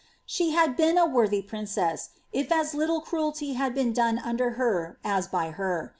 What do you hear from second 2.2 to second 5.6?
if as little cruelty had been done under her as by